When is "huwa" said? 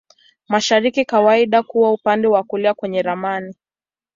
1.59-1.93